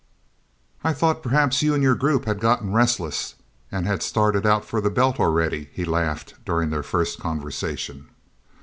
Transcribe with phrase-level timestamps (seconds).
[0.83, 3.35] "I thought perhaps you and your group had gotten restless
[3.71, 8.09] and had started out for the Belt already," he laughed during their first conversation.